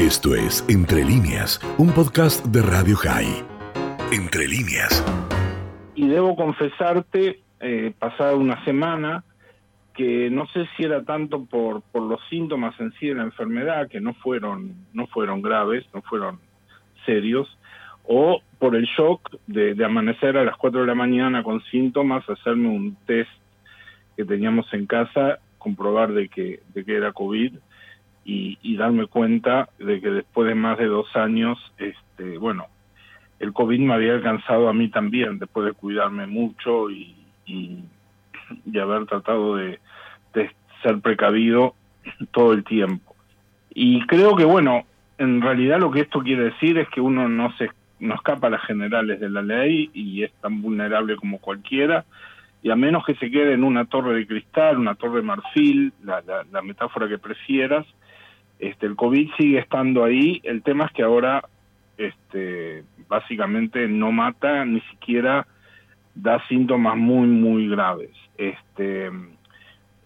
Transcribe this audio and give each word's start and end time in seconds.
Esto 0.00 0.34
es 0.34 0.64
Entre 0.70 1.04
líneas, 1.04 1.60
un 1.76 1.92
podcast 1.92 2.42
de 2.46 2.62
Radio 2.62 2.96
High. 2.96 3.44
Entre 4.10 4.48
líneas. 4.48 5.04
Y 5.94 6.08
debo 6.08 6.34
confesarte, 6.36 7.42
eh, 7.60 7.92
pasada 7.98 8.34
una 8.34 8.64
semana, 8.64 9.24
que 9.92 10.30
no 10.30 10.46
sé 10.54 10.66
si 10.74 10.84
era 10.84 11.04
tanto 11.04 11.44
por, 11.44 11.82
los 11.92 12.18
síntomas 12.30 12.80
en 12.80 12.92
sí 12.92 13.08
de 13.08 13.16
la 13.16 13.24
enfermedad, 13.24 13.88
que 13.88 14.00
no 14.00 14.14
fueron, 14.14 14.74
no 14.94 15.06
fueron 15.08 15.42
graves, 15.42 15.84
no 15.92 16.00
fueron 16.00 16.38
serios, 17.04 17.58
o 18.04 18.40
por 18.58 18.76
el 18.76 18.86
shock 18.86 19.36
de, 19.46 19.74
de 19.74 19.84
amanecer 19.84 20.38
a 20.38 20.44
las 20.44 20.56
4 20.56 20.80
de 20.80 20.86
la 20.86 20.94
mañana 20.94 21.42
con 21.42 21.62
síntomas, 21.64 22.26
hacerme 22.26 22.68
un 22.68 22.96
test 23.04 23.30
que 24.16 24.24
teníamos 24.24 24.72
en 24.72 24.86
casa, 24.86 25.40
comprobar 25.58 26.14
de 26.14 26.30
que, 26.30 26.62
de 26.72 26.86
que 26.86 26.96
era 26.96 27.12
COVID 27.12 27.52
y, 28.24 28.58
y 28.62 28.76
darme 28.76 29.06
cuenta 29.06 29.68
de 29.78 30.00
que 30.00 30.10
después 30.10 30.48
de 30.48 30.54
más 30.54 30.78
de 30.78 30.86
dos 30.86 31.14
años, 31.16 31.58
este, 31.78 32.38
bueno, 32.38 32.66
el 33.38 33.52
COVID 33.52 33.80
me 33.80 33.94
había 33.94 34.12
alcanzado 34.12 34.68
a 34.68 34.74
mí 34.74 34.88
también, 34.88 35.38
después 35.38 35.66
de 35.66 35.72
cuidarme 35.72 36.26
mucho 36.26 36.90
y, 36.90 37.16
y, 37.46 37.84
haber 38.78 39.06
tratado 39.06 39.56
de, 39.56 39.78
de 40.34 40.50
ser 40.82 41.00
precavido 41.00 41.74
todo 42.32 42.52
el 42.52 42.64
tiempo. 42.64 43.14
Y 43.72 44.06
creo 44.06 44.36
que, 44.36 44.44
bueno, 44.44 44.84
en 45.18 45.40
realidad 45.40 45.78
lo 45.78 45.90
que 45.90 46.00
esto 46.00 46.20
quiere 46.20 46.44
decir 46.44 46.78
es 46.78 46.88
que 46.88 47.00
uno 47.00 47.28
no 47.28 47.52
se 47.56 47.70
no 48.00 48.14
escapa 48.14 48.46
a 48.46 48.50
las 48.50 48.64
generales 48.64 49.20
de 49.20 49.28
la 49.28 49.42
ley 49.42 49.90
y 49.92 50.22
es 50.24 50.32
tan 50.40 50.62
vulnerable 50.62 51.16
como 51.16 51.38
cualquiera, 51.38 52.06
y 52.62 52.70
a 52.70 52.76
menos 52.76 53.04
que 53.04 53.14
se 53.14 53.30
quede 53.30 53.52
en 53.52 53.62
una 53.62 53.84
torre 53.84 54.14
de 54.14 54.26
cristal, 54.26 54.78
una 54.78 54.94
torre 54.94 55.16
de 55.16 55.26
marfil, 55.26 55.92
la, 56.02 56.22
la, 56.22 56.44
la 56.50 56.62
metáfora 56.62 57.08
que 57.08 57.18
prefieras, 57.18 57.86
este, 58.60 58.86
el 58.86 58.94
COVID 58.94 59.30
sigue 59.36 59.58
estando 59.58 60.04
ahí, 60.04 60.40
el 60.44 60.62
tema 60.62 60.84
es 60.84 60.92
que 60.92 61.02
ahora 61.02 61.42
este, 61.96 62.84
básicamente 63.08 63.88
no 63.88 64.12
mata, 64.12 64.64
ni 64.64 64.80
siquiera 64.82 65.46
da 66.14 66.46
síntomas 66.48 66.96
muy, 66.96 67.26
muy 67.26 67.68
graves. 67.68 68.10
Este, 68.36 69.06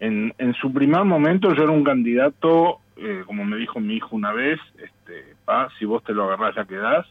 en, 0.00 0.34
en 0.38 0.54
su 0.54 0.72
primer 0.72 1.04
momento 1.04 1.52
yo 1.52 1.64
era 1.64 1.72
un 1.72 1.84
candidato, 1.84 2.78
eh, 2.96 3.22
como 3.26 3.44
me 3.44 3.56
dijo 3.56 3.80
mi 3.80 3.94
hijo 3.96 4.14
una 4.14 4.32
vez, 4.32 4.60
este, 4.78 5.34
pa, 5.44 5.68
si 5.78 5.84
vos 5.84 6.02
te 6.04 6.12
lo 6.12 6.24
agarrás 6.24 6.54
ya 6.54 6.64
quedás, 6.64 7.06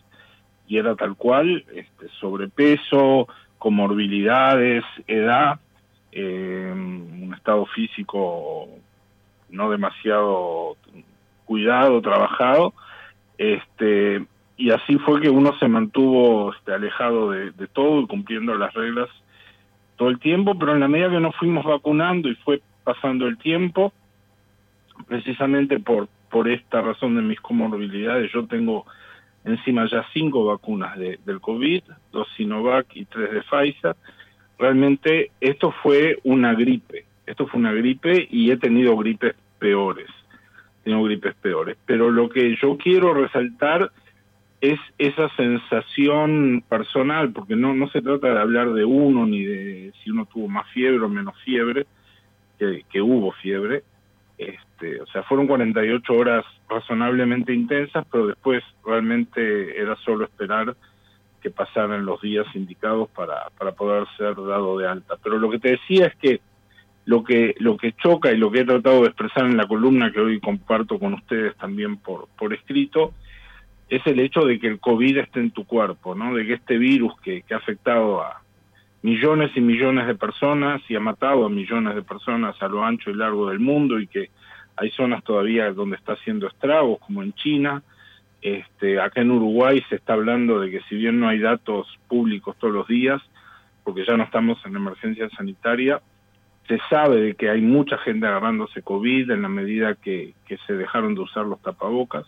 y 0.67 0.78
era 0.78 0.95
tal 0.95 1.16
cual, 1.16 1.66
este, 1.76 2.08
sobrepeso, 2.20 3.28
comorbilidades, 3.58 4.84
edad, 5.08 5.60
eh, 6.12 6.72
un 6.73 7.34
estado 7.36 7.66
físico 7.66 8.70
no 9.50 9.70
demasiado 9.70 10.78
cuidado, 11.54 12.02
trabajado, 12.02 12.73
este, 13.38 14.26
y 14.58 14.72
así 14.72 14.98
fue 14.98 15.22
que 15.22 15.30
uno 15.30 15.56
se 15.60 15.68
mantuvo 15.68 16.52
este, 16.52 16.73
alejado 16.73 17.30
de, 17.30 17.68
todo 17.72 18.02
y 18.02 18.08
cumpliendo 18.08 18.56
las 18.56 18.73
reglas 18.73 19.08
todo 19.98 20.10
el 20.10 20.18
tiempo, 20.18 20.58
pero 20.58 20.73
en 20.73 20.80
la 20.80 20.88
medida 20.88 21.12
que 21.12 21.20
nos 21.20 21.36
fuimos 21.36 21.64
vacunando 21.64 22.28
y 22.28 22.34
fue 22.38 22.64
pasando 22.84 23.28
el 23.28 23.38
tiempo, 23.38 23.94
precisamente 25.08 25.80
por, 25.80 26.08
por 26.32 26.50
esta 26.50 26.82
razón 26.82 27.16
de 27.18 27.22
mis 27.22 27.40
comorbilidades, 27.40 28.32
yo 28.32 28.48
tengo 28.48 28.88
encima 29.45 29.88
ya 29.88 30.04
cinco 30.12 30.45
vacunas 30.45 30.98
de, 30.98 31.20
del 31.23 31.40
COVID, 31.40 31.84
dos 32.12 32.28
Sinovac 32.36 32.88
y 32.95 33.06
tres 33.06 33.30
de 33.32 33.42
Pfizer. 33.44 33.95
Realmente 34.58 35.30
esto 35.40 35.72
fue 35.84 36.17
una 36.23 36.56
gripe, 36.56 37.06
esto 37.28 37.45
fue 37.45 37.60
una 37.60 37.73
gripe 37.73 38.28
y 38.32 38.50
he 38.50 38.58
tenido 38.58 38.98
gripes 38.98 39.36
peores, 39.60 40.10
tengo 40.84 41.03
gripes 41.03 41.36
peores. 41.36 41.78
Pero 41.86 42.09
lo 42.09 42.30
que 42.30 42.56
yo 42.62 42.78
quiero 42.78 43.14
resaltar 43.14 43.92
es 44.62 44.80
esa 44.98 45.30
sensación 45.36 46.64
personal, 46.70 47.31
porque 47.34 47.56
no, 47.56 47.73
no 47.73 47.89
se 47.89 48.02
trata 48.02 48.34
de 48.34 48.39
hablar 48.39 48.72
de 48.73 48.86
uno 48.86 49.26
ni 49.26 49.44
de 49.44 49.94
si 50.04 50.09
uno 50.09 50.26
tuvo 50.26 50.48
más 50.48 50.70
fiebre 50.71 51.04
o 51.04 51.10
menos 51.10 51.36
fiebre, 51.44 51.86
que, 52.58 52.83
que 52.89 53.02
hubo 53.02 53.32
fiebre, 53.33 53.83
este, 54.38 55.02
o 55.02 55.05
sea, 55.08 55.23
fueron 55.23 55.48
48 55.48 56.14
horas 56.14 56.45
razonablemente 56.70 57.54
intensas, 57.54 58.05
pero 58.11 58.27
después 58.27 58.64
realmente 58.86 59.80
era 59.80 59.95
solo 59.98 60.26
esperar 60.26 60.76
que 61.42 61.52
pasaran 61.52 62.05
los 62.05 62.21
días 62.21 62.45
indicados 62.55 63.10
para, 63.10 63.50
para 63.58 63.73
poder 63.73 64.08
ser 64.17 64.36
dado 64.36 64.77
de 64.77 64.88
alta. 64.88 65.15
Pero 65.21 65.38
lo 65.38 65.50
que 65.52 65.60
te 65.60 65.71
decía 65.71 66.08
es 66.08 66.15
que 66.15 66.42
lo 67.05 67.23
que 67.23 67.55
lo 67.59 67.77
que 67.77 67.93
choca 67.93 68.31
y 68.31 68.37
lo 68.37 68.52
que 68.52 68.61
he 68.61 68.65
tratado 68.65 69.02
de 69.02 69.08
expresar 69.08 69.45
en 69.45 69.58
la 69.58 69.67
columna 69.67 70.11
que 70.11 70.21
hoy 70.21 70.39
comparto 70.39 70.99
con 70.99 71.14
ustedes 71.14 71.55
también 71.58 71.97
por 71.97 72.27
por 72.37 72.53
escrito 72.53 73.14
es 73.89 74.05
el 74.08 74.19
hecho 74.19 74.41
de 74.41 74.59
que 74.59 74.67
el 74.67 74.80
COVID 74.80 75.17
esté 75.17 75.39
en 75.39 75.52
tu 75.52 75.65
cuerpo, 75.65 76.15
¿no? 76.15 76.33
De 76.33 76.45
que 76.45 76.53
este 76.53 76.77
virus 76.77 77.14
que, 77.21 77.43
que 77.43 77.53
ha 77.53 77.58
afectado 77.58 78.21
a 78.21 78.41
millones 79.03 79.52
y 79.55 79.61
millones 79.61 80.08
de 80.08 80.15
personas 80.15 80.81
y 80.89 80.95
ha 80.95 80.99
matado 80.99 81.45
a 81.45 81.49
millones 81.49 81.93
de 81.93 82.02
personas 82.02 82.55
a 82.61 82.67
lo 82.69 82.83
ancho 82.83 83.11
y 83.11 83.15
largo 83.15 83.49
del 83.49 83.59
mundo 83.59 83.99
y 83.99 84.08
que 84.08 84.30
hay 84.75 84.89
zonas 84.91 85.23
todavía 85.23 85.71
donde 85.71 85.97
está 85.97 86.14
haciendo 86.14 86.47
estragos, 86.47 86.99
como 86.99 87.21
en 87.21 87.33
China. 87.33 87.83
Este, 88.41 88.99
acá 88.99 89.21
en 89.21 89.31
Uruguay 89.31 89.83
se 89.89 89.95
está 89.95 90.14
hablando 90.14 90.59
de 90.59 90.71
que 90.71 90.81
si 90.89 90.95
bien 90.95 91.20
no 91.20 91.27
hay 91.27 91.39
datos 91.39 91.87
públicos 92.08 92.55
todos 92.58 92.73
los 92.73 92.87
días, 92.87 93.21
porque 93.83 94.05
ya 94.05 94.17
no 94.17 94.23
estamos 94.23 94.58
en 94.65 94.75
emergencia 94.75 95.30
sanitaria, 95.30 96.02
se 96.68 96.80
sabe 96.90 97.22
de 97.22 97.36
que 97.36 97.50
hay 97.50 97.62
mucha 97.62 97.98
gente 97.98 98.26
agarrándose 98.26 98.82
COVID 98.82 99.32
en 99.32 99.42
la 99.42 99.50
medida 99.50 99.96
que, 99.96 100.34
se 100.68 100.74
dejaron 100.74 101.16
de 101.16 101.22
usar 101.22 101.46
los 101.46 101.62
tapabocas. 101.62 102.26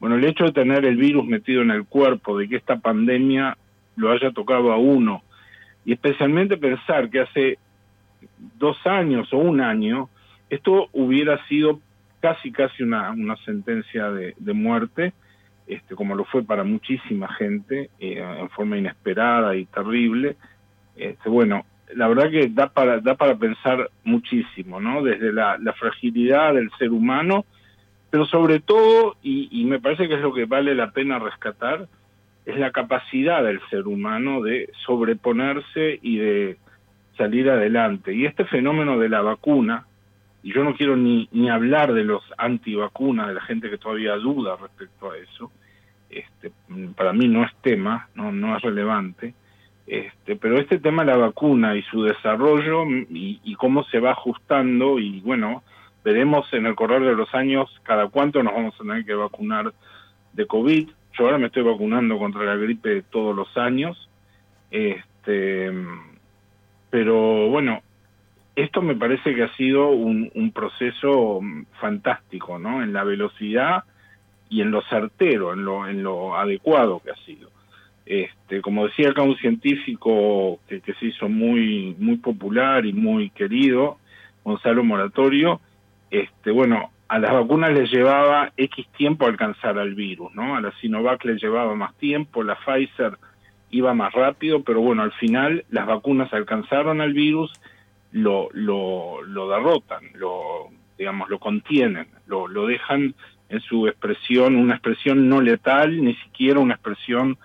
Bueno, 0.00 0.16
el 0.16 0.24
hecho 0.24 0.44
de 0.44 0.52
tener 0.52 0.84
el 0.84 0.96
virus 0.96 1.24
metido 1.24 1.62
en 1.62 1.70
el 1.70 1.86
cuerpo, 1.86 2.36
de 2.36 2.48
que 2.48 2.56
esta 2.56 2.76
pandemia 2.76 3.56
lo 3.96 4.10
haya 4.10 4.32
tocado 4.32 4.72
a 4.72 4.76
uno, 4.76 5.22
y 5.84 5.92
especialmente 5.92 6.56
pensar 6.56 7.08
que 7.10 7.20
hace 7.20 7.58
dos 8.58 8.76
años 8.86 9.32
o 9.32 9.38
un 9.38 9.60
año 9.60 10.08
esto 10.50 10.88
hubiera 10.92 11.44
sido 11.46 11.80
casi 12.20 12.52
casi 12.52 12.82
una, 12.82 13.10
una 13.10 13.36
sentencia 13.44 14.10
de, 14.10 14.34
de 14.38 14.52
muerte, 14.52 15.12
este, 15.66 15.94
como 15.94 16.14
lo 16.14 16.24
fue 16.24 16.42
para 16.42 16.64
muchísima 16.64 17.32
gente, 17.34 17.90
eh, 17.98 18.22
en 18.38 18.50
forma 18.50 18.76
inesperada 18.76 19.56
y 19.56 19.66
terrible. 19.66 20.36
Este, 20.96 21.28
bueno, 21.28 21.64
la 21.94 22.08
verdad 22.08 22.30
que 22.30 22.48
da 22.48 22.68
para, 22.68 23.00
da 23.00 23.14
para 23.14 23.36
pensar 23.36 23.90
muchísimo, 24.04 24.80
¿no? 24.80 25.02
Desde 25.02 25.32
la, 25.32 25.58
la 25.58 25.72
fragilidad 25.72 26.54
del 26.54 26.70
ser 26.78 26.90
humano, 26.90 27.44
pero 28.14 28.26
sobre 28.26 28.60
todo, 28.60 29.16
y, 29.22 29.64
me 29.64 29.80
parece 29.80 30.06
que 30.06 30.14
es 30.14 30.20
lo 30.20 30.32
que 30.32 30.44
vale 30.44 30.74
la 30.76 30.92
pena 30.92 31.18
rescatar, 31.18 31.88
es 32.46 32.56
la 32.56 32.70
capacidad 32.70 33.42
del 33.42 33.60
ser 33.70 33.88
humano 33.88 34.40
de 34.40 34.70
sobreponerse 34.86 35.98
y 36.00 36.18
de 36.18 36.56
salir 37.16 37.50
adelante. 37.50 38.14
Y 38.14 38.24
este 38.26 38.44
fenómeno 38.44 39.00
de 39.00 39.08
la 39.08 39.20
vacuna, 39.20 39.86
y 40.44 40.52
yo 40.52 40.62
no 40.62 40.76
quiero 40.76 40.96
ni, 40.96 41.28
ni 41.32 41.50
hablar 41.50 41.92
de 41.92 42.04
los 42.04 42.22
antivacunas, 42.38 43.26
de 43.26 43.34
la 43.34 43.40
gente 43.40 43.68
que 43.68 43.78
todavía 43.78 44.14
duda 44.14 44.56
respecto 44.60 45.10
a 45.10 45.16
eso, 45.18 45.50
este, 46.08 46.52
para 46.94 47.12
mí 47.12 47.26
no 47.26 47.42
es 47.42 47.50
tema, 47.62 48.08
no, 48.14 48.30
no 48.30 48.56
es 48.56 48.62
relevante, 48.62 49.34
este, 49.86 50.36
pero 50.36 50.58
este 50.58 50.78
tema 50.78 51.04
de 51.04 51.12
la 51.12 51.18
vacuna 51.18 51.76
y 51.76 51.82
su 51.82 52.02
desarrollo 52.02 52.84
y, 53.10 53.54
cómo 53.56 53.84
se 53.84 54.00
va 54.00 54.12
ajustando, 54.12 54.98
y 54.98 55.20
bueno, 55.20 55.62
veremos 56.02 56.50
en 56.52 56.66
el 56.66 56.74
correr 56.74 57.02
de 57.02 57.14
los 57.14 57.34
años 57.34 57.70
cada 57.82 58.08
cuánto 58.08 58.42
nos 58.42 58.54
vamos 58.54 58.74
a 58.74 58.78
tener 58.78 59.04
que 59.04 59.14
vacunar 59.14 59.72
de 60.32 60.46
COVID. 60.46 60.88
Yo 61.16 61.24
ahora 61.24 61.38
me 61.38 61.46
estoy 61.46 61.62
vacunando 61.62 62.18
contra 62.18 62.44
la 62.44 62.56
gripe 62.56 63.02
todos 63.02 63.36
los 63.36 63.56
años, 63.56 64.08
este, 64.70 65.70
pero 66.90 67.48
bueno, 67.48 67.82
esto 68.56 68.82
me 68.82 68.96
parece 68.96 69.34
que 69.34 69.42
ha 69.42 69.54
sido 69.54 69.90
un, 69.90 70.30
un, 70.34 70.52
proceso 70.52 71.40
fantástico, 71.80 72.58
¿no? 72.58 72.82
En 72.82 72.92
la 72.92 73.04
velocidad 73.04 73.84
y 74.48 74.62
en 74.62 74.70
lo 74.70 74.82
certero, 74.82 75.52
en 75.52 75.64
lo, 75.64 75.88
en 75.88 76.02
lo 76.02 76.36
adecuado 76.36 77.00
que 77.00 77.10
ha 77.10 77.16
sido. 77.26 77.50
Este, 78.06 78.60
como 78.60 78.86
decía 78.86 79.10
acá 79.10 79.22
un 79.22 79.36
científico 79.36 80.58
que, 80.68 80.80
se 80.80 81.06
hizo 81.06 81.28
muy, 81.28 81.96
muy 81.98 82.16
popular 82.16 82.84
y 82.84 82.92
muy 82.92 83.30
querido, 83.30 83.98
Gonzalo 84.44 84.84
Moratorio, 84.84 85.60
este, 86.10 86.50
bueno, 86.50 86.90
a 87.08 87.18
las 87.18 87.32
vacunas 87.32 87.72
les 87.72 87.90
llevaba 87.90 88.52
X 88.56 88.86
tiempo 88.96 89.26
alcanzar 89.26 89.78
al 89.78 89.94
virus, 89.94 90.34
¿no? 90.34 90.56
A 90.56 90.60
la 90.60 90.72
Sinovac 90.80 91.24
les 91.24 91.42
llevaba 91.42 91.74
más 91.74 91.94
tiempo, 91.94 92.42
la 92.42 92.56
Pfizer 92.56 93.16
iba 93.70 93.94
más 93.94 94.12
rápido, 94.12 94.62
pero 94.62 94.80
bueno, 94.80 95.02
al 95.02 95.12
final 95.12 95.64
las 95.70 95.86
vacunas 95.86 96.32
alcanzaron 96.32 97.00
al 97.00 97.12
virus 97.12 97.52
lo, 98.12 98.48
lo, 98.52 99.22
lo 99.22 99.48
derrotan, 99.48 100.04
lo, 100.14 100.68
digamos, 100.98 101.28
lo 101.28 101.38
contienen, 101.38 102.06
lo, 102.26 102.46
lo 102.48 102.66
dejan 102.66 103.14
en 103.48 103.60
su 103.60 103.88
expresión, 103.88 104.56
una 104.56 104.74
expresión 104.74 105.28
no 105.28 105.40
letal, 105.40 106.02
ni 106.02 106.14
siquiera 106.16 106.60
una 106.60 106.74
expresión 106.74 107.38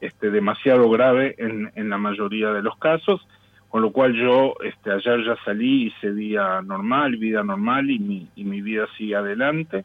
este, 0.00 0.30
demasiado 0.30 0.88
grave 0.90 1.34
en, 1.38 1.88
la 1.88 1.98
mayoría 1.98 2.52
de 2.52 2.62
los 2.62 2.76
casos, 2.78 3.26
con 3.68 3.82
lo 3.82 3.90
cual 3.92 4.14
yo 4.14 4.54
este, 4.62 4.92
ayer 4.92 5.24
ya 5.24 5.36
salí, 5.44 5.86
hice 5.86 6.12
día 6.12 6.62
normal, 6.62 7.16
vida 7.16 7.42
normal 7.42 7.90
y 7.90 7.98
mi, 7.98 8.28
y 8.36 8.44
mi 8.44 8.62
vida 8.62 8.86
sigue 8.96 9.16
adelante. 9.16 9.84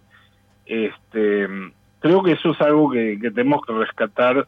Este, 0.66 1.48
creo 2.00 2.24
que 2.24 2.34
eso 2.34 2.52
es 2.52 2.62
algo 2.62 2.92
que, 2.92 3.18
tenemos 3.34 3.62
que 3.66 3.74
rescatar 3.74 4.48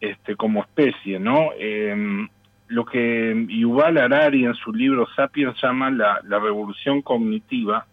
este, 0.00 0.36
como 0.36 0.60
especie, 0.62 1.18
¿no? 1.18 1.50
Em, 1.58 2.28
lo 2.68 2.84
que 2.84 3.46
Yuval 3.48 3.98
Harari 3.98 4.44
en 4.44 4.54
su 4.54 4.72
libro 4.72 5.06
Sapiens 5.14 5.56
llama 5.62 5.90
la, 5.90 6.20
la 6.24 6.38
revolución 6.40 7.00
cognitiva, 7.00 7.86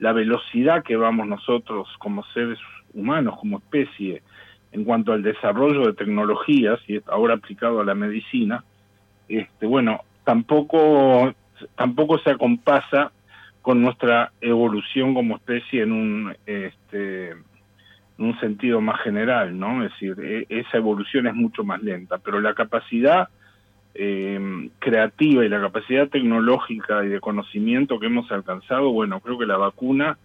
la 0.00 0.12
velocidad 0.12 0.82
que 0.82 0.96
vamos 0.96 1.28
nosotros 1.28 1.88
como 1.98 2.24
seres 2.24 2.58
humanos, 2.92 3.38
como 3.38 3.58
especie, 3.58 4.22
en 4.72 4.84
cuanto 4.84 5.12
al 5.12 5.22
desarrollo 5.22 5.86
de 5.86 5.94
tecnologías, 5.94 6.78
y 6.88 7.00
ahora 7.06 7.34
aplicado 7.34 7.80
a 7.80 7.84
la 7.84 7.94
medicina, 7.94 8.64
este, 9.28 9.66
bueno, 9.66 10.00
tampoco, 10.24 11.32
tampoco 11.76 12.18
se 12.18 12.30
acompasa 12.30 13.12
con 13.62 13.82
nuestra 13.82 14.32
evolución 14.40 15.14
como 15.14 15.36
especie 15.36 15.82
en 15.82 15.92
un, 15.92 16.36
este, 16.46 17.30
en 17.30 17.44
un 18.18 18.38
sentido 18.40 18.80
más 18.80 19.00
general, 19.02 19.58
¿no? 19.58 19.84
Es 19.84 19.92
decir, 19.92 20.16
e, 20.20 20.46
esa 20.48 20.76
evolución 20.76 21.26
es 21.26 21.34
mucho 21.34 21.64
más 21.64 21.82
lenta, 21.82 22.18
pero 22.18 22.40
la 22.40 22.54
capacidad 22.54 23.28
eh, 23.94 24.70
creativa 24.78 25.44
y 25.44 25.48
la 25.48 25.60
capacidad 25.60 26.08
tecnológica 26.08 27.04
y 27.04 27.08
de 27.08 27.20
conocimiento 27.20 27.98
que 27.98 28.06
hemos 28.06 28.30
alcanzado, 28.30 28.92
bueno, 28.92 29.20
creo 29.20 29.38
que 29.38 29.46
la 29.46 29.56
vacuna 29.56 30.16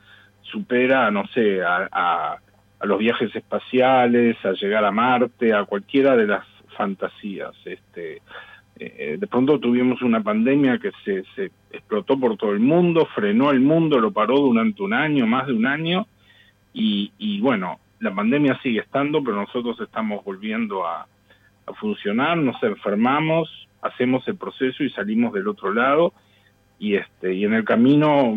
supera, 0.42 1.10
no 1.12 1.26
sé, 1.28 1.64
a, 1.64 1.90
a, 1.92 2.38
los 2.86 3.00
viajes 3.00 3.36
espaciales, 3.36 4.38
a 4.46 4.52
llegar 4.54 4.86
a 4.86 4.92
Marte, 4.92 5.54
a 5.54 5.66
cualquiera 5.66 6.16
de 6.16 6.28
las 6.28 6.46
fantasías. 6.78 7.54
Este, 7.66 8.22
eh, 8.78 9.18
de 9.20 9.28
pronto 9.28 9.60
tuvimos 9.60 10.02
una 10.02 10.22
pandemia 10.22 10.78
que 10.78 10.92
se, 11.04 11.24
se 11.36 11.52
explotó 11.72 12.20
por 12.20 12.38
todo 12.38 12.52
el 12.52 12.60
mundo, 12.60 13.08
frenó 13.16 13.52
el 13.52 13.62
mundo, 13.62 14.00
lo 14.00 14.12
paró 14.12 14.38
durante 14.38 14.84
un 14.84 14.94
año, 14.94 15.26
más 15.26 15.48
de 15.48 15.54
un 15.54 15.66
año, 15.66 16.08
y, 16.74 17.12
y 17.18 17.40
bueno, 17.40 17.80
la 18.00 18.14
pandemia 18.14 18.60
sigue 18.62 18.80
estando, 18.82 19.24
pero 19.24 19.38
nosotros 19.38 19.80
estamos 19.80 20.24
volviendo 20.24 20.86
a, 20.86 21.08
a 21.66 21.74
funcionar, 21.74 22.38
nos 22.38 22.62
enfermamos, 22.64 23.68
hacemos 23.82 24.28
el 24.28 24.36
proceso 24.36 24.84
y 24.84 24.90
salimos 24.90 25.34
del 25.34 25.48
otro 25.48 25.74
lado 25.74 26.14
y 26.80 26.96
este 26.96 27.34
y 27.34 27.46
en 27.46 27.54
el 27.54 27.64
camino 27.64 28.36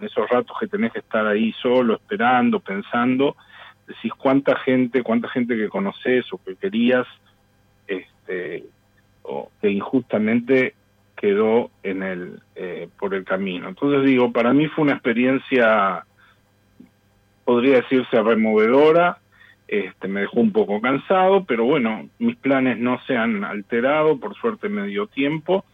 esos 0.00 0.28
ratos 0.28 0.56
que 0.58 0.66
tenés 0.66 0.92
que 0.92 0.98
estar 1.00 1.26
ahí 1.26 1.52
solo 1.60 1.94
esperando, 1.94 2.60
pensando, 2.60 3.36
decís 3.86 4.12
cuánta 4.16 4.56
gente, 4.56 5.02
cuánta 5.02 5.28
gente 5.28 5.56
que 5.56 5.68
conoces 5.68 6.24
o 6.32 6.38
que 6.38 6.56
querías 6.56 7.06
este 7.86 8.64
o 9.22 9.50
que 9.60 9.70
injustamente 9.70 10.74
quedó 11.16 11.70
en 11.82 12.02
el 12.02 12.40
eh, 12.54 12.88
por 12.98 13.14
el 13.14 13.24
camino. 13.24 13.68
Entonces 13.68 14.04
digo, 14.04 14.32
para 14.32 14.52
mí 14.52 14.66
fue 14.68 14.84
una 14.84 14.94
experiencia 14.94 16.04
podría 17.44 17.76
decirse 17.76 18.22
removedora, 18.22 19.18
este, 19.68 20.08
me 20.08 20.22
dejó 20.22 20.40
un 20.40 20.52
poco 20.52 20.80
cansado, 20.80 21.44
pero 21.44 21.64
bueno, 21.64 22.08
mis 22.18 22.36
planes 22.36 22.78
no 22.78 23.00
se 23.06 23.16
han 23.16 23.44
alterado, 23.44 24.18
por 24.18 24.34
suerte 24.34 24.68
me 24.68 24.86
dio 24.86 25.06
tiempo. 25.06 25.64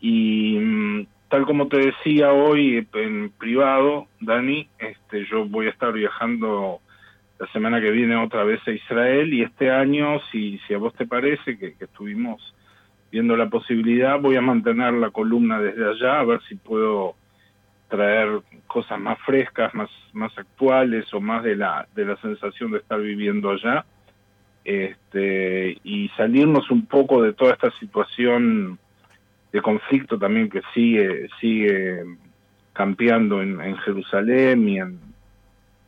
Y 0.00 0.58
mm, 0.58 1.06
tal 1.30 1.46
como 1.46 1.68
te 1.68 1.78
decía 1.78 2.32
hoy 2.32 2.86
en 2.92 3.30
privado, 3.30 4.08
Dani, 4.20 4.68
este, 4.78 5.24
yo 5.26 5.46
voy 5.46 5.68
a 5.68 5.70
estar 5.70 5.92
viajando 5.92 6.80
la 7.38 7.46
semana 7.52 7.80
que 7.80 7.92
viene 7.92 8.16
otra 8.16 8.42
vez 8.42 8.60
a 8.66 8.72
Israel 8.72 9.32
y 9.32 9.42
este 9.42 9.70
año, 9.70 10.20
si, 10.30 10.58
si 10.66 10.74
a 10.74 10.78
vos 10.78 10.92
te 10.94 11.06
parece 11.06 11.56
que, 11.56 11.76
estuvimos 11.78 12.54
viendo 13.12 13.36
la 13.36 13.48
posibilidad, 13.48 14.20
voy 14.20 14.36
a 14.36 14.40
mantener 14.40 14.92
la 14.94 15.10
columna 15.10 15.60
desde 15.60 15.88
allá, 15.88 16.18
a 16.18 16.24
ver 16.24 16.40
si 16.48 16.56
puedo 16.56 17.14
traer 17.88 18.40
cosas 18.66 18.98
más 18.98 19.18
frescas, 19.20 19.72
más, 19.72 19.90
más 20.12 20.36
actuales 20.36 21.12
o 21.14 21.20
más 21.20 21.44
de 21.44 21.54
la, 21.54 21.86
de 21.94 22.06
la 22.06 22.16
sensación 22.16 22.72
de 22.72 22.78
estar 22.78 23.00
viviendo 23.00 23.50
allá. 23.50 23.84
Este, 24.64 25.78
y 25.82 26.08
salirnos 26.16 26.70
un 26.70 26.86
poco 26.86 27.22
de 27.22 27.32
toda 27.32 27.52
esta 27.52 27.70
situación 27.78 28.78
de 29.52 29.62
conflicto 29.62 30.18
también 30.18 30.48
que 30.48 30.62
sigue, 30.74 31.28
sigue 31.40 32.04
campeando 32.72 33.42
en, 33.42 33.60
en 33.60 33.76
Jerusalén 33.78 34.68
y 34.68 34.78
en, 34.78 34.98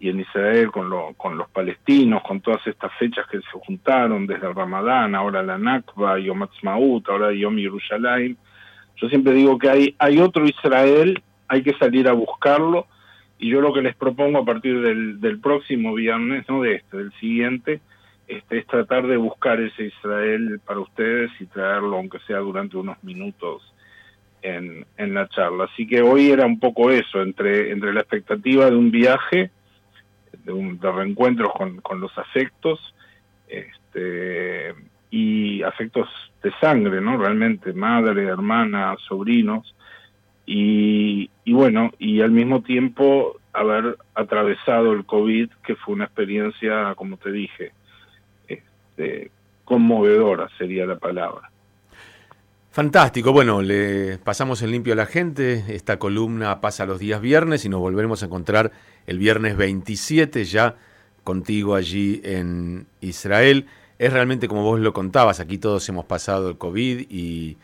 y 0.00 0.08
en 0.08 0.20
Israel 0.20 0.70
con, 0.72 0.90
lo, 0.90 1.14
con 1.14 1.38
los 1.38 1.48
palestinos, 1.50 2.22
con 2.22 2.40
todas 2.40 2.66
estas 2.66 2.92
fechas 2.98 3.26
que 3.30 3.38
se 3.38 3.58
juntaron, 3.64 4.26
desde 4.26 4.48
el 4.48 4.54
Ramadán, 4.54 5.14
ahora 5.14 5.42
la 5.42 5.58
Nakba, 5.58 6.18
Yom 6.18 6.42
Ha'atzmaut, 6.42 7.08
ahora 7.08 7.32
Yom 7.32 7.56
Yerushalayim. 7.56 8.36
Yo 8.96 9.08
siempre 9.08 9.32
digo 9.32 9.58
que 9.58 9.70
hay, 9.70 9.94
hay 9.98 10.18
otro 10.18 10.44
Israel 10.44 11.22
hay 11.48 11.62
que 11.62 11.74
salir 11.74 12.08
a 12.08 12.12
buscarlo 12.12 12.86
y 13.38 13.50
yo 13.50 13.60
lo 13.60 13.72
que 13.72 13.82
les 13.82 13.94
propongo 13.94 14.38
a 14.38 14.44
partir 14.44 14.80
del, 14.80 15.20
del 15.20 15.38
próximo 15.38 15.94
viernes, 15.94 16.46
no 16.48 16.62
de 16.62 16.76
este, 16.76 16.96
del 16.96 17.12
siguiente, 17.20 17.80
este, 18.28 18.58
es 18.58 18.66
tratar 18.66 19.06
de 19.06 19.16
buscar 19.16 19.60
ese 19.60 19.84
Israel 19.84 20.60
para 20.64 20.80
ustedes 20.80 21.30
y 21.40 21.46
traerlo, 21.46 21.96
aunque 21.96 22.18
sea 22.20 22.38
durante 22.38 22.76
unos 22.76 23.02
minutos, 23.02 23.62
en, 24.42 24.84
en 24.96 25.14
la 25.14 25.28
charla. 25.28 25.64
Así 25.64 25.86
que 25.86 26.02
hoy 26.02 26.30
era 26.30 26.46
un 26.46 26.58
poco 26.58 26.90
eso, 26.90 27.22
entre, 27.22 27.70
entre 27.70 27.92
la 27.92 28.00
expectativa 28.00 28.68
de 28.70 28.76
un 28.76 28.90
viaje, 28.90 29.50
de, 30.44 30.52
un, 30.52 30.78
de 30.78 30.90
reencuentros 30.90 31.52
con, 31.52 31.80
con 31.80 32.00
los 32.00 32.16
afectos, 32.18 32.94
este, 33.48 34.74
y 35.10 35.62
afectos 35.62 36.08
de 36.42 36.50
sangre, 36.60 37.00
¿no? 37.00 37.18
Realmente, 37.18 37.72
madre, 37.72 38.24
hermana, 38.24 38.96
sobrinos, 39.06 39.74
y, 40.44 41.30
bueno, 41.46 41.92
y 41.98 42.20
al 42.20 42.30
mismo 42.30 42.62
tiempo 42.62 43.38
haber 43.52 43.96
atravesado 44.14 44.92
el 44.92 45.04
COVID, 45.04 45.50
que 45.64 45.76
fue 45.76 45.94
una 45.94 46.04
experiencia, 46.04 46.94
como 46.96 47.16
te 47.16 47.30
dije, 47.30 47.72
este, 48.96 49.30
conmovedora 49.64 50.48
sería 50.58 50.86
la 50.86 50.98
palabra. 50.98 51.50
Fantástico, 52.70 53.32
bueno, 53.32 53.60
le 53.60 54.16
pasamos 54.18 54.62
el 54.62 54.70
limpio 54.70 54.94
a 54.94 54.96
la 54.96 55.06
gente, 55.06 55.64
esta 55.68 55.98
columna 55.98 56.60
pasa 56.62 56.86
los 56.86 56.98
días 56.98 57.20
viernes 57.20 57.64
y 57.66 57.68
nos 57.68 57.80
volveremos 57.80 58.22
a 58.22 58.26
encontrar 58.26 58.72
el 59.06 59.18
viernes 59.18 59.56
27 59.58 60.44
ya 60.44 60.76
contigo 61.22 61.74
allí 61.74 62.22
en 62.24 62.86
Israel. 63.02 63.66
Es 63.98 64.12
realmente 64.12 64.48
como 64.48 64.62
vos 64.62 64.80
lo 64.80 64.94
contabas, 64.94 65.38
aquí 65.38 65.58
todos 65.58 65.86
hemos 65.90 66.06
pasado 66.06 66.48
el 66.48 66.56
COVID 66.56 67.06
y 67.10 67.58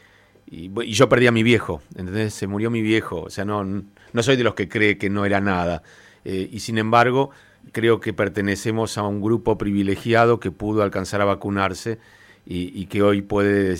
y, 0.51 0.93
yo 0.93 1.09
perdí 1.09 1.27
a 1.27 1.33
mi 1.33 1.43
viejo, 1.43 1.83
¿entendés? 1.91 2.35
Se 2.35 2.47
murió 2.47 2.71
mi 2.71 2.81
viejo, 2.81 3.23
o 3.23 3.31
sea, 3.31 3.45
no, 3.45 3.65
no 3.65 4.23
soy 4.23 4.37
de 4.37 4.45
los 4.45 4.55
que 4.55 4.69
cree 4.69 4.97
que 4.97 5.11
no 5.11 5.25
era 5.25 5.41
nada. 5.41 5.83
Eh, 6.25 6.49
y 6.51 6.61
sin 6.61 6.79
embargo, 6.79 7.31
creo 7.73 8.01
que 8.01 8.13
pertenecemos 8.13 8.99
a 8.99 9.03
un 9.03 9.21
grupo 9.21 9.59
privilegiado 9.59 10.41
que 10.41 10.51
pudo 10.51 10.83
alcanzar 10.83 11.21
a 11.21 11.25
vacunarse 11.25 11.99
y, 12.47 12.87
que 12.87 13.03
hoy 13.03 13.21
puede 13.21 13.77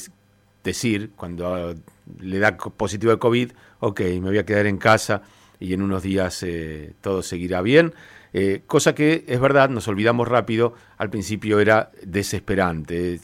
decir, 0.63 1.11
cuando 1.17 1.75
le 2.21 2.39
da 2.39 2.57
positivo 2.57 3.13
de 3.13 3.19
COVID, 3.19 3.53
ok, 3.81 4.01
me 4.01 4.21
voy 4.21 4.39
a 4.39 4.45
quedar 4.45 4.67
en 4.67 4.77
casa 4.77 5.23
y 5.59 5.73
en 5.73 5.81
unos 5.81 6.03
días 6.03 6.43
eh, 6.43 6.93
todo 7.01 7.23
seguirá 7.23 7.63
bien. 7.63 7.95
Eh, 8.35 8.63
cosa 8.67 8.95
que 8.95 9.25
es 9.27 9.41
verdad, 9.41 9.71
nos 9.71 9.89
olvidamos 9.89 10.29
rápido, 10.29 10.75
al 10.99 11.09
principio 11.09 11.61
era 11.61 11.91
desesperante. 12.03 13.19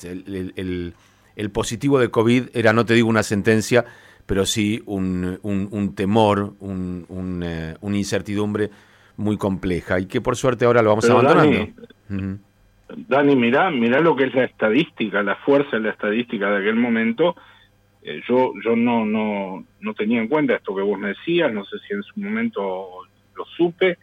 el 1.37 1.51
positivo 1.53 1.99
de 1.99 2.11
COVID 2.11 2.49
era, 2.55 2.73
no 2.73 2.87
te 2.87 2.95
digo 2.95 3.09
una 3.11 3.23
sentencia, 3.23 3.85
pero 4.27 4.47
sí 4.47 4.83
un, 4.87 5.39
un, 5.43 5.95
temor, 5.95 6.55
un, 6.61 7.43
eh, 7.45 7.77
una 7.81 7.97
incertidumbre 7.97 8.71
muy 9.17 9.37
compleja 9.37 10.01
y 10.01 10.07
que 10.07 10.21
por 10.21 10.37
suerte 10.37 10.65
ahora 10.65 10.83
lo 10.83 10.91
vamos 10.91 11.09
abandonando. 11.09 11.69
Dani, 12.97 13.37
mira, 13.37 13.71
mira 13.71 14.01
lo 14.01 14.15
que 14.15 14.25
es 14.25 14.35
la 14.35 14.45
estadística, 14.45 15.23
la 15.23 15.37
fuerza 15.37 15.77
de 15.77 15.85
la 15.85 15.91
estadística 15.91 16.51
de 16.51 16.59
aquel 16.59 16.77
momento. 16.77 17.35
Eh, 18.03 18.21
yo 18.29 18.53
yo 18.63 18.77
no, 18.77 19.07
no, 19.07 19.65
no 19.81 19.95
tenía 19.95 20.21
en 20.21 20.29
cuenta 20.29 20.55
esto 20.55 20.75
que 20.75 20.83
vos 20.83 20.99
me 20.99 21.09
decías, 21.09 21.53
no 21.53 21.65
sé 21.65 21.79
si 21.87 21.95
en 21.95 22.03
su 22.03 22.21
momento 22.21 22.89
lo 23.35 23.45
supe, 23.57 23.99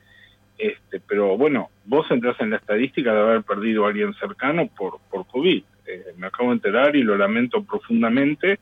este, 0.58 1.00
pero 1.00 1.38
bueno, 1.38 1.70
vos 1.86 2.06
entras 2.10 2.40
en 2.40 2.52
la 2.52 2.58
estadística 2.58 3.14
de 3.14 3.20
haber 3.20 3.44
perdido 3.44 3.86
a 3.86 3.90
alguien 3.90 4.14
cercano 4.16 4.68
por, 4.68 5.00
por 5.10 5.28
COVID. 5.28 5.64
Eh, 5.88 6.06
me 6.18 6.28
acabo 6.28 6.50
de 6.50 6.56
enterar 6.56 6.96
y 6.96 7.04
lo 7.04 7.18
lamento 7.18 7.64
profundamente. 7.64 8.60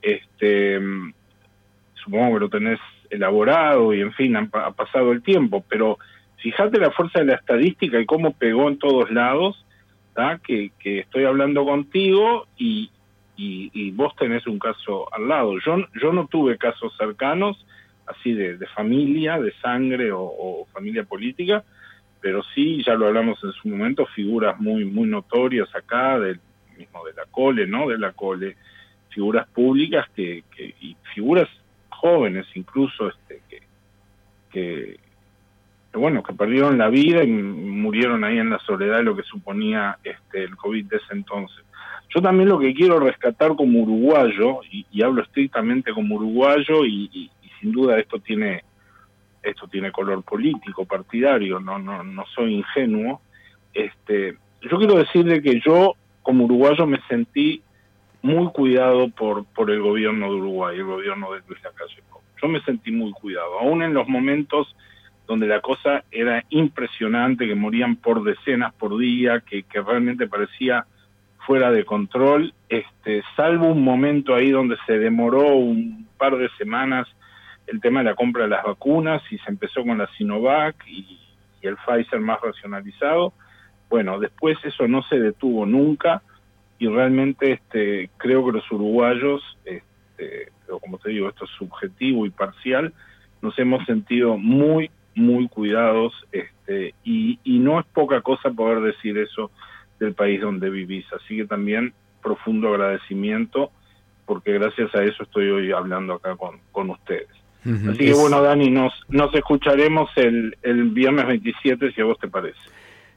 Este, 0.00 0.80
supongo 1.94 2.34
que 2.34 2.40
lo 2.40 2.48
tenés 2.48 2.80
elaborado 3.10 3.94
y 3.94 4.00
en 4.00 4.12
fin, 4.12 4.36
ha, 4.36 4.46
pasado 4.72 5.12
el 5.12 5.22
tiempo, 5.22 5.64
pero 5.68 5.98
fíjate 6.36 6.78
la 6.78 6.90
fuerza 6.90 7.20
de 7.20 7.26
la 7.26 7.34
estadística 7.34 8.00
y 8.00 8.06
cómo 8.06 8.32
pegó 8.32 8.68
en 8.68 8.78
todos 8.78 9.10
lados, 9.10 9.64
que, 10.42 10.72
que, 10.80 11.00
estoy 11.00 11.24
hablando 11.24 11.64
contigo 11.64 12.48
y, 12.56 12.90
y, 13.36 13.90
vos 13.92 14.16
tenés 14.16 14.46
un 14.48 14.58
caso 14.58 15.06
al 15.14 15.28
lado. 15.28 15.58
Yo, 15.64 15.76
yo 16.00 16.12
no 16.12 16.26
tuve 16.26 16.58
casos 16.58 16.92
cercanos, 16.98 17.64
así 18.06 18.32
de, 18.32 18.56
de 18.56 18.66
familia, 18.66 19.38
de 19.38 19.52
sangre 19.62 20.10
o, 20.10 20.22
o, 20.22 20.66
familia 20.72 21.04
política, 21.04 21.62
pero 22.20 22.42
sí, 22.54 22.82
ya 22.84 22.94
lo 22.94 23.06
hablamos 23.06 23.38
en 23.44 23.52
su 23.52 23.68
momento, 23.68 24.06
figuras 24.06 24.58
muy, 24.58 24.84
muy 24.84 25.08
notorias 25.08 25.72
acá, 25.74 26.18
del 26.18 26.40
mismo 26.76 27.04
de 27.04 27.12
la 27.12 27.26
Cole, 27.30 27.66
¿no? 27.68 27.88
De 27.88 27.98
la 27.98 28.12
Cole, 28.12 28.56
figuras 29.10 29.46
públicas 29.48 30.06
que, 30.16 30.42
que 30.54 30.74
y 30.80 30.96
figuras 31.14 31.48
jóvenes 31.98 32.46
incluso, 32.54 33.08
este, 33.08 33.42
que, 34.50 34.98
bueno, 35.92 36.22
que 36.22 36.32
perdieron 36.32 36.78
la 36.78 36.88
vida 36.88 37.24
y 37.24 37.28
murieron 37.28 38.24
ahí 38.24 38.38
en 38.38 38.50
la 38.50 38.58
soledad 38.60 39.02
lo 39.02 39.16
que 39.16 39.22
suponía 39.22 39.98
este, 40.04 40.44
el 40.44 40.56
COVID 40.56 40.86
de 40.86 40.96
ese 40.96 41.12
entonces. 41.12 41.64
Yo 42.14 42.22
también 42.22 42.48
lo 42.48 42.58
que 42.58 42.72
quiero 42.72 42.98
rescatar 43.00 43.54
como 43.56 43.80
uruguayo, 43.80 44.60
y, 44.70 45.02
hablo 45.02 45.22
estrictamente 45.22 45.92
como 45.92 46.16
uruguayo, 46.16 46.84
y, 46.86 47.30
sin 47.60 47.72
duda 47.72 47.98
esto 47.98 48.20
tiene 48.20 48.62
esto 49.42 49.66
tiene 49.66 49.90
color 49.90 50.22
político, 50.22 50.84
partidario, 50.84 51.58
no, 51.58 51.78
no, 51.78 52.04
no 52.04 52.24
soy 52.34 52.56
ingenuo. 52.56 53.20
Este, 53.72 54.36
yo 54.60 54.76
quiero 54.76 54.96
decirle 54.96 55.40
que 55.40 55.60
yo 55.64 55.94
como 56.22 56.44
uruguayo 56.44 56.86
me 56.86 57.00
sentí 57.08 57.62
muy 58.22 58.48
cuidado 58.52 59.08
por, 59.10 59.44
por 59.46 59.70
el 59.70 59.80
gobierno 59.80 60.26
de 60.26 60.36
Uruguay, 60.36 60.76
el 60.76 60.84
gobierno 60.84 61.32
de 61.32 61.40
Luis 61.46 61.62
Lacalle 61.62 62.02
Yo 62.42 62.48
me 62.48 62.60
sentí 62.62 62.90
muy 62.90 63.12
cuidado, 63.12 63.60
aún 63.60 63.82
en 63.82 63.94
los 63.94 64.08
momentos 64.08 64.74
donde 65.26 65.46
la 65.46 65.60
cosa 65.60 66.04
era 66.10 66.42
impresionante, 66.48 67.46
que 67.46 67.54
morían 67.54 67.96
por 67.96 68.24
decenas 68.24 68.72
por 68.74 68.98
día, 68.98 69.40
que, 69.40 69.62
que 69.64 69.80
realmente 69.82 70.26
parecía 70.26 70.86
fuera 71.46 71.70
de 71.70 71.84
control, 71.84 72.52
este, 72.68 73.22
salvo 73.36 73.68
un 73.68 73.82
momento 73.82 74.34
ahí 74.34 74.50
donde 74.50 74.76
se 74.86 74.98
demoró 74.98 75.54
un 75.56 76.06
par 76.18 76.36
de 76.36 76.48
semanas 76.58 77.08
el 77.66 77.80
tema 77.80 78.00
de 78.00 78.06
la 78.06 78.14
compra 78.14 78.44
de 78.44 78.50
las 78.50 78.64
vacunas 78.64 79.22
y 79.30 79.38
se 79.38 79.50
empezó 79.50 79.82
con 79.82 79.98
la 79.98 80.08
Sinovac 80.16 80.76
y, 80.86 81.18
el 81.60 81.76
Pfizer 81.76 82.20
más 82.20 82.40
racionalizado. 82.40 83.32
Bueno, 83.90 84.20
después 84.20 84.56
eso 84.62 84.86
no 84.86 85.02
se 85.02 85.18
detuvo 85.18 85.66
nunca 85.66 86.22
y 86.78 86.86
realmente 86.86 87.52
este, 87.52 88.10
creo 88.16 88.44
que 88.46 88.52
los 88.52 88.70
uruguayos, 88.70 89.42
este, 89.64 90.52
pero 90.66 90.78
como 90.78 90.98
te 90.98 91.10
digo, 91.10 91.28
esto 91.28 91.44
es 91.44 91.50
subjetivo 91.52 92.26
y 92.26 92.30
parcial, 92.30 92.92
nos 93.42 93.58
hemos 93.58 93.84
sentido 93.86 94.36
muy, 94.36 94.90
muy 95.14 95.48
cuidados 95.48 96.12
este, 96.32 96.94
y, 97.04 97.38
y 97.44 97.58
no 97.58 97.80
es 97.80 97.86
poca 97.86 98.20
cosa 98.20 98.50
poder 98.50 98.80
decir 98.80 99.18
eso 99.18 99.50
del 99.98 100.14
país 100.14 100.40
donde 100.40 100.70
vivís. 100.70 101.06
Así 101.12 101.36
que 101.36 101.46
también 101.46 101.92
profundo 102.22 102.68
agradecimiento 102.68 103.72
porque 104.28 104.52
gracias 104.52 104.94
a 104.94 105.02
eso 105.02 105.22
estoy 105.22 105.48
hoy 105.48 105.72
hablando 105.72 106.14
acá 106.14 106.36
con, 106.36 106.60
con 106.70 106.90
ustedes. 106.90 107.28
Así 107.64 107.98
que 107.98 108.14
bueno, 108.14 108.40
Dani, 108.40 108.70
nos, 108.70 108.92
nos 109.08 109.34
escucharemos 109.34 110.10
el, 110.16 110.56
el 110.62 110.84
viernes 110.90 111.26
27 111.26 111.92
si 111.92 112.00
a 112.00 112.04
vos 112.04 112.18
te 112.18 112.28
parece. 112.28 112.58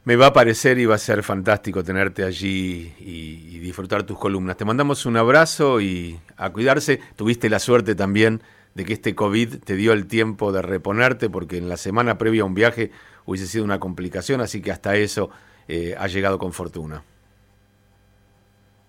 Me 0.04 0.16
va 0.16 0.28
a 0.28 0.34
parecer 0.34 0.80
y 0.80 0.86
va 0.88 0.96
a 0.96 0.98
ser 0.98 1.22
fantástico 1.22 1.84
tenerte 1.84 2.24
allí 2.24 2.92
y, 3.00 3.60
disfrutar 3.60 4.04
tus 4.04 4.18
columnas. 4.18 4.58
Te 4.58 4.66
mandamos 4.66 5.06
un 5.06 5.16
abrazo 5.16 5.80
y 5.80 6.20
a 6.36 6.50
cuidarse. 6.50 7.00
Tuviste 7.16 7.50
la 7.50 7.60
suerte 7.60 7.94
también 7.94 8.42
de 8.74 8.84
que 8.84 8.94
este 8.94 9.14
COVID 9.14 9.60
te 9.64 9.76
dio 9.76 9.94
el 9.94 10.08
tiempo 10.08 10.52
de 10.52 10.62
reponerte 10.62 11.30
porque 11.30 11.58
en 11.58 11.70
la 11.70 11.78
semana 11.78 12.18
previa 12.18 12.42
a 12.42 12.46
un 12.46 12.56
viaje 12.56 12.92
hubiese 13.26 13.46
sido 13.46 13.64
una 13.64 13.80
complicación, 13.80 14.42
así 14.42 14.62
que 14.62 14.72
hasta 14.72 14.96
eso 14.96 15.30
eh, 15.68 15.96
ha 15.98 16.08
llegado 16.08 16.40
con 16.40 16.52
fortuna. 16.52 17.04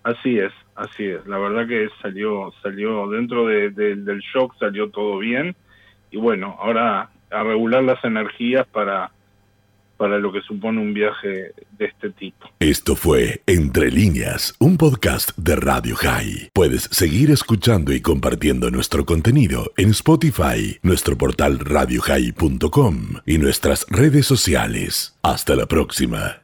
Así 0.02 0.38
es, 0.38 0.52
así 0.74 1.04
es. 1.04 1.24
La 1.26 1.38
verdad 1.38 1.68
que 1.68 1.88
salió, 2.00 2.52
salió 2.62 3.08
dentro 3.08 3.46
del 3.46 4.20
shock, 4.34 4.58
salió 4.58 4.90
todo 4.90 5.18
bien. 5.18 5.54
Y 6.10 6.16
bueno, 6.16 6.56
ahora 6.58 7.10
a 7.30 7.42
regular 7.44 7.84
las 7.84 8.02
energías 8.04 8.66
para, 8.66 9.12
para 10.02 10.18
lo 10.18 10.32
que 10.32 10.40
supone 10.40 10.80
un 10.80 10.92
viaje 10.92 11.52
de 11.78 11.84
este 11.84 12.10
tipo. 12.10 12.50
Esto 12.58 12.96
fue 12.96 13.40
Entre 13.46 13.88
líneas, 13.88 14.52
un 14.58 14.76
podcast 14.76 15.30
de 15.36 15.54
Radio 15.54 15.94
High. 15.94 16.50
Puedes 16.52 16.88
seguir 16.90 17.30
escuchando 17.30 17.92
y 17.92 18.00
compartiendo 18.00 18.68
nuestro 18.72 19.06
contenido 19.06 19.70
en 19.76 19.90
Spotify, 19.90 20.76
nuestro 20.82 21.16
portal 21.16 21.60
radiohigh.com 21.60 22.96
y 23.24 23.38
nuestras 23.38 23.86
redes 23.90 24.26
sociales. 24.26 25.16
Hasta 25.22 25.54
la 25.54 25.66
próxima. 25.66 26.41